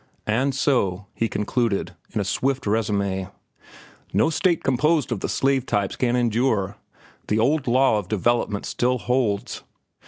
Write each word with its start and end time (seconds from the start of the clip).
"And 0.25 0.55
so," 0.55 1.05
he 1.13 1.29
concluded, 1.29 1.91
in 2.11 2.19
a 2.19 2.23
swift 2.23 2.63
résumé, 2.63 3.29
"no 4.11 4.31
state 4.31 4.63
composed 4.63 5.11
of 5.11 5.19
the 5.19 5.29
slave 5.29 5.67
types 5.67 5.95
can 5.95 6.15
endure. 6.15 6.75
The 7.27 7.37
old 7.37 7.67
law 7.67 7.99
of 7.99 8.07
development 8.07 8.65
still 8.65 8.97
holds. 8.97 9.61